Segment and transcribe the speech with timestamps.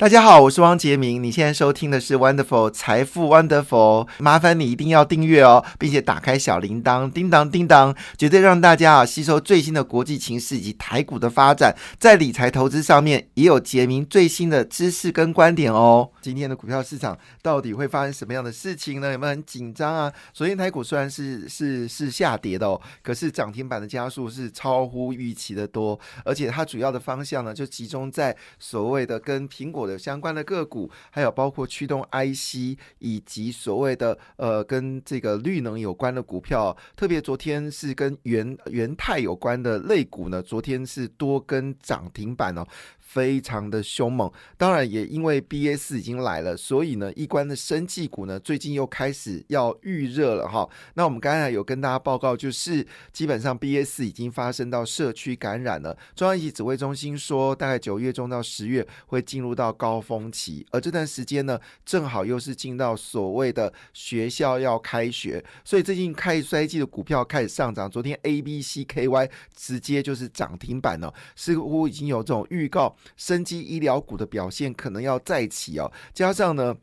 [0.00, 1.22] 大家好，我是汪杰明。
[1.22, 16.08] 你现在收听的是 Wonderful 财富 Wonderful，麻烦你一定要订阅哦，并且打开小铃铛，叮当叮当，绝对让大家啊吸收最新的国际情势以及台股的发展，在理财投资上面也有杰明最新的知识跟观点哦。
[16.22, 19.12] 今天的股票市场到底会发生什么样的事情呢？
[19.12, 20.10] 有没有很紧张啊？
[20.32, 29.89] 昨天台股虽然是是是下跌的哦，可是涨停板的加速是超乎预期的多，而且它主要的方向呢就集中在所谓的跟苹果。
[29.98, 42.66] 相关的个股，还有包括驱动 IC 以及所谓的呃跟这个绿能有关的股票，特别昨天是跟元元泰有关的类股呢，昨天是多跟涨停板哦。
[43.12, 50.68] 非常的凶猛，当然也因为 B A 四已经来了，所以呢，一关的生技股呢，最近又开始要预热了哈。
[50.94, 55.98] 那我们刚才有跟大家报告，就是基本上 B A 四已经发生到社区感染了。
[56.14, 67.90] 中央疫情指挥中心说，大概九月中到十月会进入到高峰期，而这段时间呢，正好又是进到所谓的学校要开学，所以最近开衰季的股票开始上涨。
[67.90, 72.94] 昨天 A B C K Y 直接就是涨停板了，似乎已经有这种预告。
[73.16, 76.76] 生机医疗股的表现可能要再起哦，加上呢。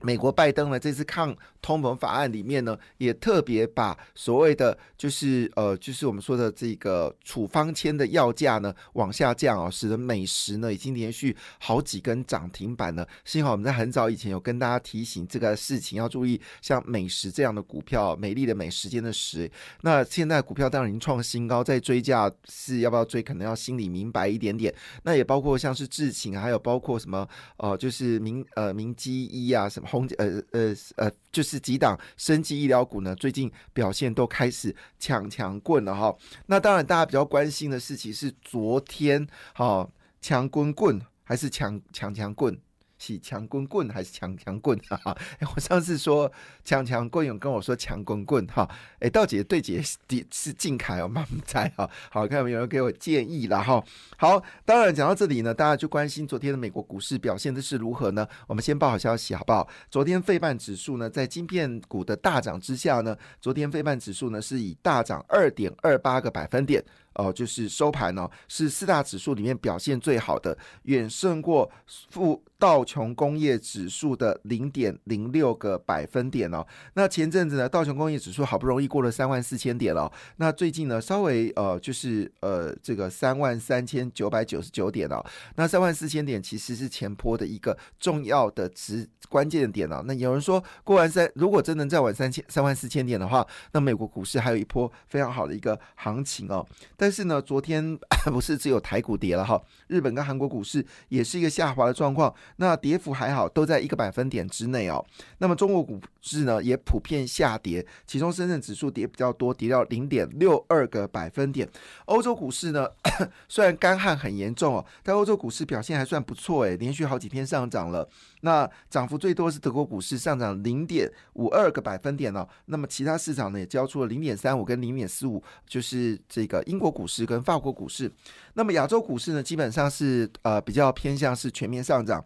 [0.00, 13.06] 美国拜登呢这次抗通膨法案里面呢，也特别把所谓的就是呃就是我们说的这个处方签的药价呢往下降哦，使得美食呢已经连续好几根涨停板了。
[13.24, 24.72] 幸好我们在很早以前有跟大家提醒这个事情要注意，像美食这样的股票，美丽的美时间的时，那现在股票当然已经创新高，在追价是要不要追，可能要心里明白一点点。
[25.02, 29.87] 那也包括像是智勤，还有包括什么呃就是明呃明基一啊什么。
[29.88, 36.14] 红呃呃呃，就是几档升级医疗股呢，最近表现都开始抢强棍了哈。
[36.46, 39.88] 那当然，大家比较关心的事情是昨天哈
[40.20, 42.56] 强棍棍还是强强强棍？
[42.98, 44.78] 是强棍棍还是强强棍？
[44.88, 45.16] 哈 哈，
[45.54, 46.30] 我上次说
[46.64, 48.68] 强强棍，有跟我说强棍棍哈。
[48.98, 49.96] 哎，道姐对姐是
[50.30, 51.88] 是静凯哦，妈妈在哈。
[52.10, 53.82] 好看有没有人给我建议了哈？
[54.16, 58.26] 好，当然讲到这里呢，大家就关心昨天的美国股市表现的是如何呢？
[58.46, 59.68] 我们先报好消息好不好？
[59.90, 66.84] 昨天费半指数呢，在晶片股的大涨之下呢，昨天费半指数呢是以大涨二点二八个百分点。
[67.18, 71.70] 哦，就是收盘哦，是四大指数里面表现最好的，远胜过
[72.10, 76.64] 富道琼工业指数的零点零六个百分点哦。
[76.94, 85.24] 那前阵子呢，道琼工业指数好不容易过了三万四千点了，那最近呢，稍微呃，就是呃，这个三万三千九百九十九点哦。
[85.56, 90.02] 那三万四千点其实是前坡的一个重要的值关键点哦。
[90.06, 96.64] 那有人说过完三，如果真能再晚三千三万四千点的话，那美国股市还有一波非常好的一个行情哦。
[96.96, 97.98] 但但是呢，昨天
[98.30, 105.02] 不是只有台股跌了哈，日本跟韩国股市也是一个下滑的状况，那跌幅还好，都在一个百分点之内哦。
[105.38, 111.66] 那么中国股市呢，也普遍下跌，其中深圳指数跌比较多，跌到零点六二个百分点。
[112.04, 112.86] 欧洲股市呢，
[113.48, 118.06] 虽然干旱很严重哦，但欧洲股市表现还算不错诶，连续好几天上涨了。
[118.42, 122.46] 那涨幅最多是德国股市上涨零点五二个百分点哦。
[122.66, 126.97] 那么其他市场呢，也交出了零点三五跟零点四五，就是这个英国。
[126.98, 128.10] 股市跟法国股市，
[128.54, 132.24] 那么亚洲股市呢，基本上是呃比较偏向是全面上涨。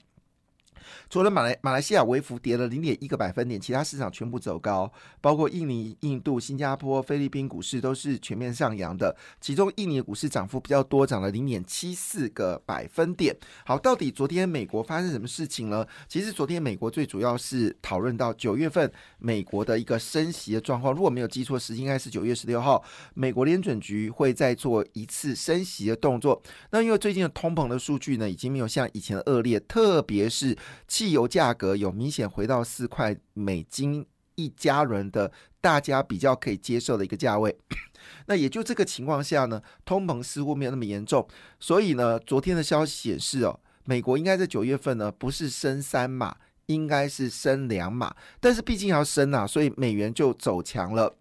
[1.09, 9.15] 除了马来马来西亚微幅跌了零点一个百分点，其他市场全部走高，包括印尼、印度、新加坡、菲律宾股市都是全面上扬的。
[9.41, 13.37] 其中印尼股市涨幅比较多，涨了零点七四个百分点。
[13.65, 15.87] 好，到底昨天美国发生什么事情呢？
[16.09, 20.95] 其实昨天美国最主要是讨论到九月份美国的一个升息的状况。
[20.95, 22.83] 如果没有记错，时应该是九月十六号，
[23.15, 26.43] 美国联准局会再做一次升息的动作。
[26.71, 30.57] 那因为最近的通膨的数据呢，已经没有像以前的恶劣，特别是。
[30.87, 37.57] 汽油价格有明显回到四块美金一加仑的，大家比较可以接受的一个价位。
[38.27, 41.27] 那也就这个情况下呢，通膨似乎没有那么严重，
[41.61, 46.37] 所以呢，昨天的消息显示哦，美国应该在九月份呢不是升三码，
[46.67, 51.17] 应该是升两码，但是毕竟要升啊，所以美元就走强了。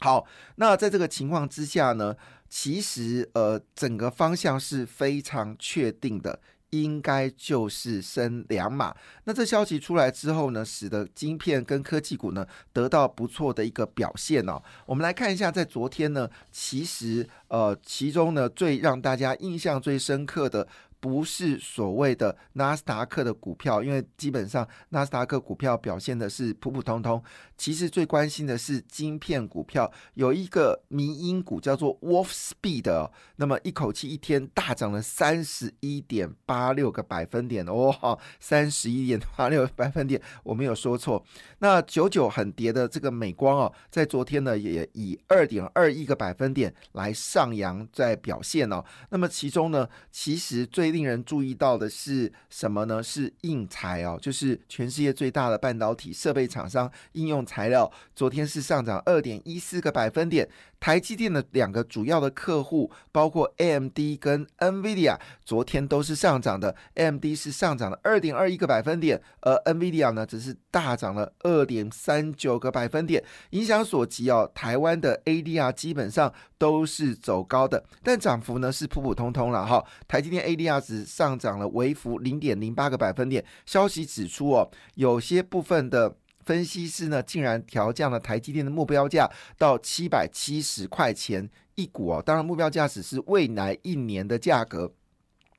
[0.00, 0.26] 好，
[0.56, 2.14] 那在这个情况之下呢，
[2.48, 6.40] 其实呃，整个方向是非常确定的。
[6.70, 8.94] 应该就是升两码。
[9.24, 14.62] 那这消息出来之后呢，使得晶片跟科技股呢得到不错的一个表现哦。
[14.86, 20.66] 我们来看一下，在昨天呢，其实呃，其中呢最让大家印象最深刻的
[21.00, 27.22] 不是所谓的纳斯达克的股票，因为基本上纳斯达克股票表现的是普普通通。
[27.56, 41.24] 其实最关心的是晶片股票，有一个迷因股叫做 Wolf Speed，那么一口气一天大涨了三十一点八六个百分点哦，三十一点八六百分点，我没有说错。
[41.58, 48.84] 那九九很跌的这个美光哦，在昨天呢也以二点二亿个百分点来上扬在表现哦。
[49.10, 53.02] 那么其中呢，其实最令人注意到的是什么呢？
[53.02, 60.48] 是硬材哦，就是全世界最大的半导体设备厂商应用材料，昨天是上涨二点一四个百分点。
[60.80, 66.72] 台积电的两个主要的客户，包括 AMD 跟 NVIDIA，昨天都是上涨的。
[66.94, 73.24] AMD 是上涨了二点二一个百分点，而 NVIDIA 呢，只是大涨了二点三九个百分点。
[73.50, 79.84] 影响所及哦，台湾的 ADR 基本上都是走高的，但涨幅呢是普普通通了哈。
[80.06, 83.44] 台积电 ADR 值上涨了微幅零点零八个百分点。
[83.66, 86.16] 消息指出哦，有些部分的。
[86.44, 92.22] 分析师呢，竟然调降了台积电的目标价到七百七十块钱一股哦。
[92.24, 94.90] 当然，目标价只是未来一年的价格。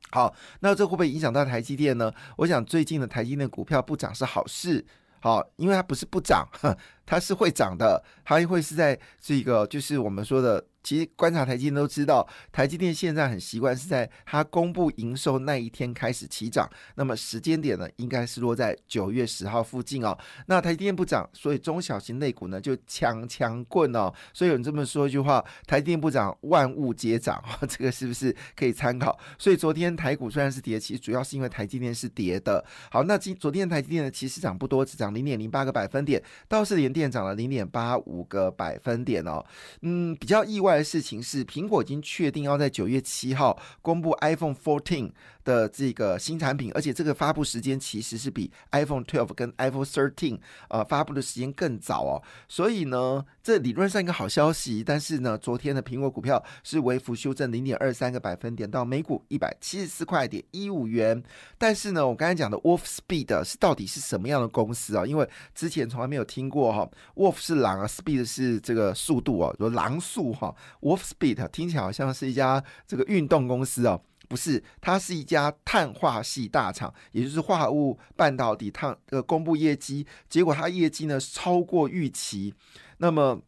[0.10, 2.12] 好，那这会不会影响到台积电呢？
[2.38, 4.84] 我想最近的台积电股票不涨是好事。
[5.20, 6.48] 好，因为它不是不涨，
[7.06, 10.66] 它是会涨的，它会是在这个就是我们说的。
[10.82, 16.70] 其实观察台积电都知道，台积电现在很习惯是在它公布营收那一天开始起涨。
[16.96, 20.18] 那么时间点呢，应该是落在九月十号附近哦。
[20.48, 24.12] 那台积电不涨，所以中小型类股呢就强强棍哦。
[24.34, 27.44] 所以有人这么说一句话：台积电不涨，万物皆涨。
[27.68, 29.20] 这个是不是可以参考？
[29.38, 32.64] 所以昨天台股虽然是跌，其实主要是因为台积电是跌的。
[32.90, 39.46] 好，那今昨天台积电呢，其实涨不多，只涨零点零八个百分点，倒是联电涨了零点八五个百分点哦。
[39.82, 40.79] 嗯，比较意外。
[40.80, 45.12] 的事情是，苹果已经确定要在九月七号公布 iPhone 14
[45.44, 50.40] 的这个新产品，而且这个发布时间其实是比 iPhone 12跟 iPhone 13
[50.70, 52.22] 呃发布的时间更早哦。
[52.48, 61.24] 所以呢，这理论上一个好消息，但是呢，昨天的苹果股票是微幅修正零点二三个百分点到每股一百七十四块点一五元。
[61.58, 65.06] 但是呢，我刚才讲的 Wolf Speed 是到底是什么样的公司啊？
[65.06, 70.54] 因为之前从来没有听过哈，Wolf 是狼啊，Speed 是这个速度哦，说狼速哈。
[70.82, 82.54] Wolf Speed 听起来好像是一家这个运动公司哦，不是，它是一家碳化系大厂，也就是化合物半导体碳呃公布业绩，结果它业绩呢超过预期，
[82.98, 83.42] 那么。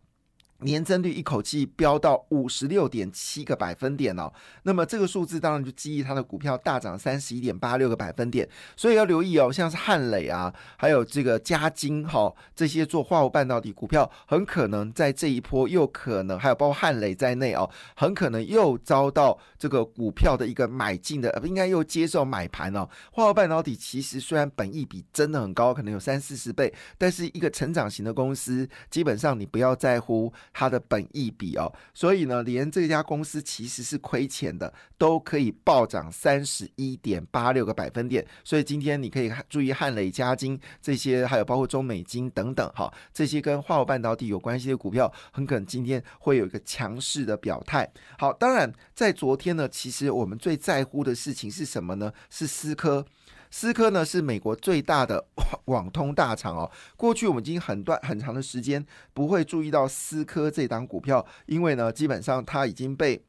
[0.61, 4.31] 年增率一口气飙到五十六点七个百分点哦，
[4.63, 22.87] 那么这个数字当然就基于它的股票大涨三十一点八六个百分点，所以要留意哦，像是汉磊啊，还有这个嘉金哈，这些做化合半导体股票，很可能在这一波又可能还有包括汉磊在内哦，很可能又遭到这个股票的一个买进的，应该又接受买盘哦。
[23.11, 30.31] 化合半导体其实虽然本益比真的很高，可能有三四十倍，但是一个成长型的公司，基本上你不要在乎。
[30.53, 38.25] 它的本益比哦，所以呢，连这家公司其实是亏钱的，都可以暴涨三十一点八六个百分点。
[38.43, 47.89] 所以今天你可以注意汉磊、嘉金这些，还有包括中美金等等哈，这些跟化合半导体有关系的股票，很可能今天会有一个强势的表态。
[48.17, 52.11] 好，当然在昨天呢，其实我们最在乎的事情是什么呢？
[52.29, 53.05] 是思科。
[53.51, 55.23] 思科呢是美国最大的
[55.65, 56.71] 网通大厂哦。
[56.97, 58.83] 过去我们已经很段很长的时间
[59.13, 63.23] 不会注意到思科这档股票，因为呢基本上它已经被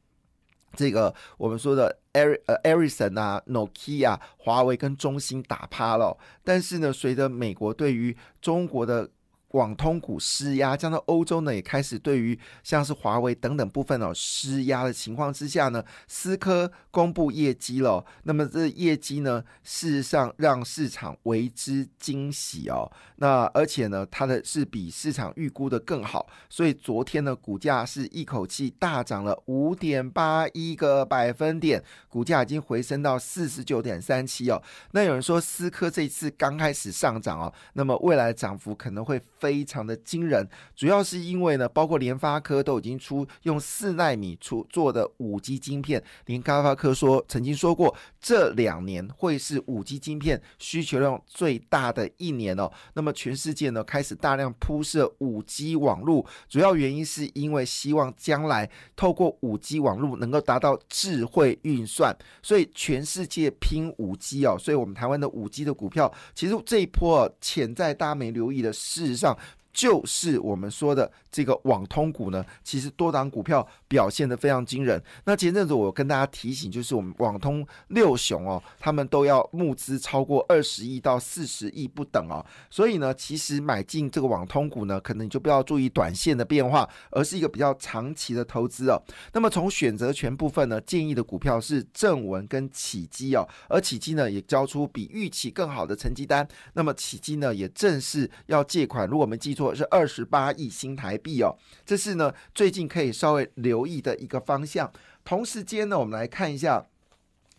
[0.75, 6.17] 这个我们说的艾呃艾瑞森啊、Nokia、华为跟中兴打趴了。
[6.43, 9.09] 但是呢，随着美国对于中国的
[9.53, 18.03] 网通股施压，加上欧洲呢也开始对于像是华为等等部分哦施压的情况之下呢，思科公布业绩了。
[18.23, 22.91] 那么这业绩呢，事实上让市场为之惊喜哦。
[23.17, 34.61] 那而且呢，它的是比市场预估的更好，所以昨天呢，股价是一口气大涨了五点八一个百分点，股价已经回升到四十九点三七哦。
[34.91, 39.21] 那有人说思科这一次刚开始上涨哦，那么未来涨幅可能会。
[39.43, 46.01] 非常的惊人，主要是因为呢，包括联发科都已经出用四纳米出做的五 G 晶片。
[46.27, 52.71] 联发科说曾经说过，这两年会是五 G 晶片需求量最大的一年哦。
[52.93, 64.55] 那么全世界呢开始大量铺设五 G 网络，主要原因是因为希望将来透过五 G 网络能够达到智慧运算，所以全世界拼五 G 哦。
[64.57, 69.32] 所以我们台湾的五 G 的股票，其实这一波潜在大家没留意的，事实上。
[69.35, 75.01] part 就是我们说的这个网通股呢，其实多档股票表现的非常惊人。
[75.25, 82.45] 那前阵子我跟大家提醒，就是我们网通六雄哦，他们都要募资超过二十亿到四十亿不等哦。
[82.69, 89.01] 所以呢，其实买进这个网通股呢，可能你就不要注意短线的变化，而是一个比较长期的投资哦。
[89.33, 96.47] 那么从选择权部分呢，建议的股票是正文跟启基哦，而启基呢也交出比预期更好的成绩单。
[96.73, 101.55] 那么启基呢也正式要借款，如果我们记错是二十八亿新台币哦，
[101.85, 104.91] 这是呢最近可以稍微留意的一个方向。
[105.23, 106.83] 同时间呢，我们来看一下。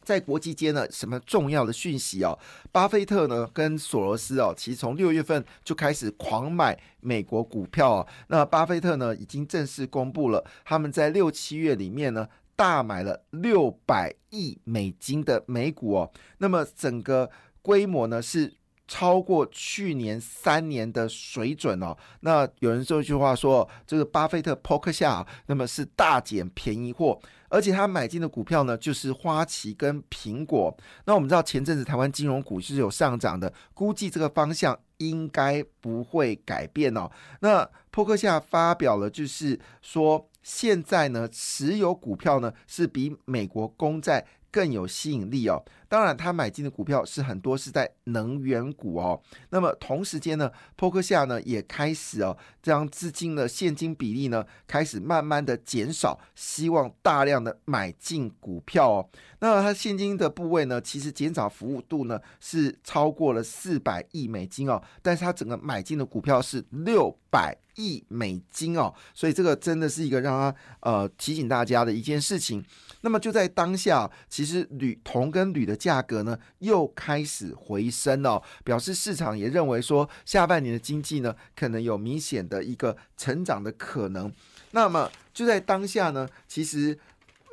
[0.03, 2.39] 在国际间呢，什么重要的讯息哦？
[2.71, 8.07] 巴菲特呢跟索罗斯哦，其实从六月份就开始狂买美国股票哦。
[8.29, 16.13] 那巴菲特呢已经正式公布了，他们在六七月里面呢大买了六百亿美金的美股哦。
[16.37, 17.31] 那么整个
[17.63, 18.53] 规模呢是。
[18.95, 21.97] 超过去年三年的水准哦。
[22.21, 30.73] 那有人说一句话说，这个巴菲特扑克下，那么是大捡便宜货，而且他买进的股票呢，就是花旗跟苹果。
[31.07, 37.11] 那我们知道前阵子台湾金融股是有上涨的，估计这个方向应该不会改变哦。
[37.41, 44.25] 那扑克下发表了，就是说现在呢，持有股票呢是比美国公债。
[44.55, 45.61] 更有吸引力哦。
[45.89, 49.21] 当然，他买进的股票是很多是在能源股哦。
[49.51, 59.09] 那么同时间呢，波克夏呢也开始哦，将资金的现金比例呢开始慢慢的减少，希望大量的买进股票哦。
[59.41, 72.65] 那它现金的部位呢，其实减少服务度呢是超过了四百亿美金哦，但是它整个买进的股票是六百亿美金哦，所以这个真的是一个让他呃提醒大家的一件事情。
[73.05, 84.33] 那么就在当下，其实铝铜跟铝的价格呢又开始回升哦，表示市场也认为说下半年的经济呢可能有明显的一个成长的可能。
[84.71, 86.99] 那么就在当下呢，其实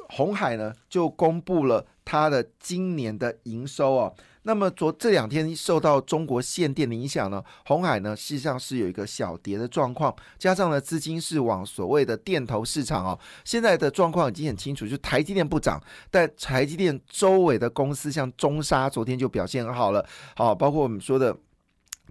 [0.08, 4.16] 红海呢就公布了它的今年的营收哦。
[4.44, 13.20] 那么昨这两天受到中国限电的影响呢，红海呢事实上是有一个小跌的状况，加上呢资金是往所谓的电投市场哦。
[13.46, 20.06] 现在的状况已经很清楚，就台积电不涨，但台积电周围的公司像中沙昨天就表现很好了，
[20.36, 21.38] 好，包括我们说的。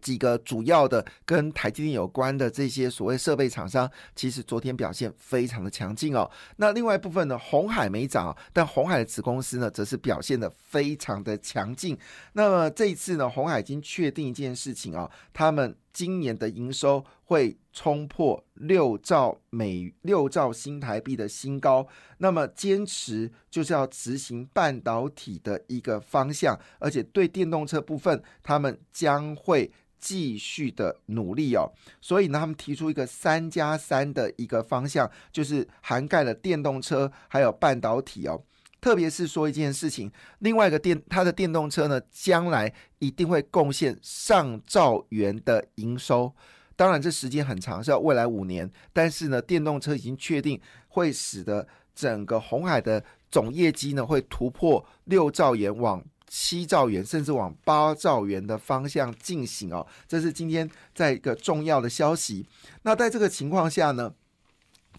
[0.00, 6.28] 几个主要的跟台积电有关的这些所谓设备厂商，其实昨天表现非常的强劲哦。
[6.56, 11.96] 那另外一部分呢，红海没涨，但红海的子公司呢，则是表现的非常的强劲。
[12.32, 21.86] 那么这一次呢，红海已经确定一件事情啊，他们今年的营收会冲破六兆美六兆新台币的新高。
[22.18, 29.70] 那么坚持就是要执行半导体的一个方向，而且对电动车部分，他们将会。
[30.02, 31.70] 继续的努力哦，
[32.00, 38.42] 所以呢，他们提出一个三加三的一个方向，就是涵盖了电动车还有半导体哦。
[38.80, 46.32] 特别是说一件事情，另外一个电，它的电动车呢，将来一定会贡献上兆元的营收。
[46.76, 48.70] 当然，这时间很长，是要未来五年。
[48.92, 56.04] 但是呢，电动车已经确定会使得整个红海的总业绩呢，会突破六兆元往。
[56.32, 62.46] 七兆元，甚至往八兆元的方向进行哦，这是今天在一个重要的消息。
[62.82, 64.14] 那在这个情况下呢，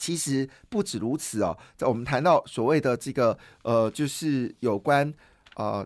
[0.01, 5.13] 其实不止如此哦，在我们谈到所谓的这个呃，就是有关
[5.55, 5.85] 呃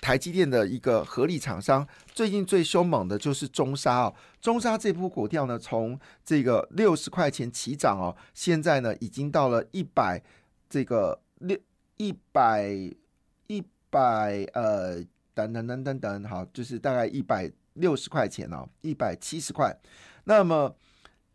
[0.00, 1.84] 台积电的一个合力厂商，
[2.14, 4.14] 最近最凶猛的就是中沙哦。
[4.40, 10.22] 中沙这波股票呢，从这个六十块钱起涨哦，现在呢已经到了一百
[10.70, 11.58] 这个六
[11.96, 12.64] 一百
[13.48, 13.64] 一。
[13.90, 19.74] 百呃等等等等等，好，就是大概一百六十块钱哦，一百七十块。
[20.24, 20.76] 那么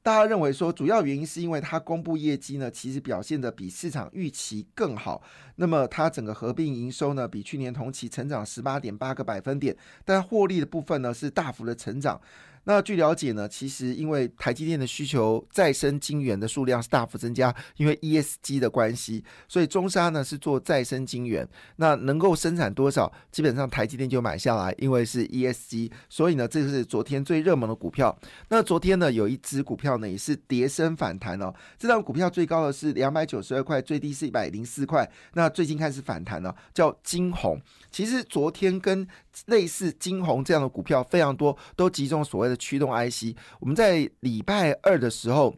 [0.03, 5.23] 大家认为说，主要原因是因为它公布业绩呢，其实表现的比市场预期更好。
[5.55, 12.19] 那么它整个合并营收呢，比去年同期成长十八点八个百分点，但获利的部分呢是大幅的成长。
[12.65, 28.17] 那据了解呢，其实因为台积电的需求再生晶圆的数量是大幅增加，因为 ESG 的关系，所以中沙呢是做再生晶圆，那能够生产多少，基本上台积电就买下来，因为是 ESG，所以呢这是昨天最热门的股票。
[28.49, 37.61] 那昨天呢有一只股票呢也是跌升反弹哦，这张股票最高的是两百九十二块，最低是一百零四块，那最近开始反弹了，叫金红。
[37.91, 39.07] 其实昨天跟
[39.47, 43.35] 类似金红这样的股票非常多，都集中所谓的驱动 IC。
[43.59, 45.55] 我们在礼拜二的时候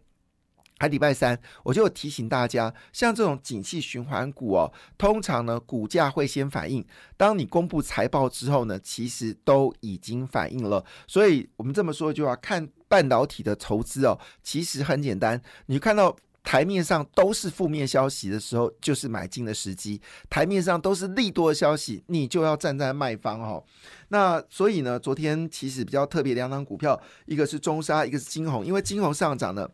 [0.78, 6.86] 还礼拜三，我就提醒大家，像这种景气循环股哦，通常呢股价会先反应。
[7.16, 10.84] 当你公布财报之后呢，其实都已经反应了。
[11.08, 16.16] 所以我们这么说就要看半导体的投资哦，其实很简单，你看到。
[16.46, 20.00] 台面上都是负面消息的时候，就是买进的时机；
[20.30, 23.62] 台面上都是利多的消息，你就要站在卖方哈。
[24.10, 29.68] 那所以呢，昨天其实比较特别两档股票，一个是中沙，一个是金红，因为金红上涨呢，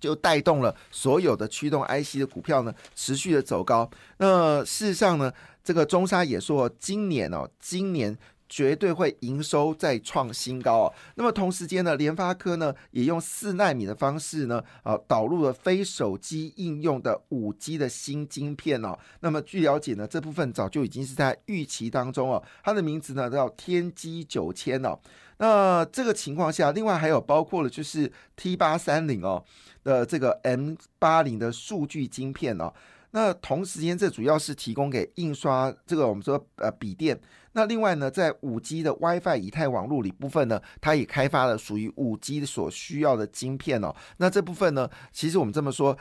[0.00, 3.88] 就带动了所有的驱动 IC 的股票呢持续的走高。
[4.16, 5.30] 那事实上呢，
[5.62, 8.18] 这个中沙也说，今年哦，今年。
[8.52, 10.94] 绝对会营收再创新高哦。
[11.14, 18.98] 那么同时间呢，联发科呢也用四纳米的方式呢，啊导入了非手机应用的五 G 的新晶片哦。
[19.20, 22.42] 那么据了解呢，这部分早就已经是在预期当中哦。
[22.62, 24.98] 它的名字呢叫天玑九千哦。
[25.38, 29.42] 那这个情况下，另外还有包括了就是 T 八三零哦
[29.82, 32.70] 的这个 M 八零的数据晶片哦。
[33.12, 37.18] 那同时间，这主要是提供给印刷这个我们说呃笔电。
[37.52, 43.94] 那另外呢，在五 G 的 WiFi 以太网络里部分呢，它也开发了属于五 G 所需要的晶片哦。
[44.16, 45.96] 那这部分呢，其实我们这么说，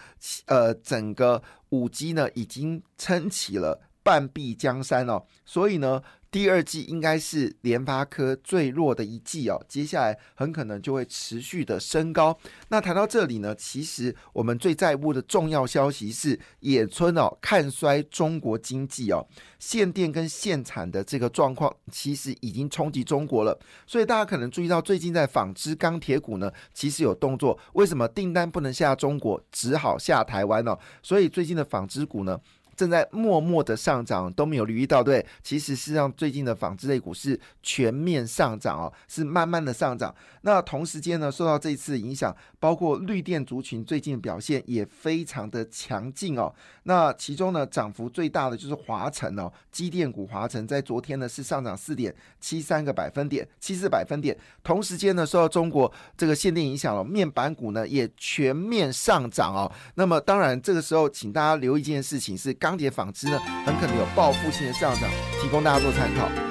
[0.46, 5.24] 呃，整个五 G 呢已经撑起了半壁江山哦。
[5.46, 6.02] 所以呢。
[6.32, 12.40] 第二季应该是联发科最弱的一季哦，接下来很可能就会持续的升高。
[12.70, 19.28] 那谈到这里呢，其实我们最在乎的重要消息是野村哦看衰中国经济哦，
[19.60, 23.60] 限电跟限产的这个状况其实已经冲击中国了。
[23.86, 27.60] 所以大家可能注意到最近在纺织钢铁股呢，其实有动作。
[27.74, 30.78] 为什么订单不能下中国，只好下台湾呢？
[31.04, 32.40] 所以最近的纺织股呢？
[32.76, 40.14] 正在默默的上涨，都没有留意到，对，其实是让最近的纺织类股是全面上涨哦，是慢慢的上涨。
[40.42, 46.54] 那同时间呢，受到这一次影响，包括绿电族群最近表现也非常的强劲哦。
[46.84, 54.38] 那其中呢，涨幅最大的就是华晨哦，机电股华晨在昨天呢是上涨四点七三个百分点，七四百分点。
[54.64, 59.70] 同时间呢，受到中国这个限电影响了，面板股呢也全面上涨哦。
[59.96, 62.56] 那么当然，这个时候请大家留意一件事情是。
[62.62, 65.10] 钢铁纺织呢，很可能有报复性的上涨，
[65.42, 66.51] 提供大家做参考。